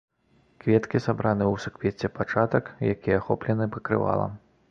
Кветкі 0.61 1.01
сабраны 1.07 1.45
ў 1.49 1.55
суквецце 1.65 2.07
пачатак, 2.17 2.73
які 2.93 3.11
ахоплены 3.21 3.65
пакрывалам. 3.77 4.31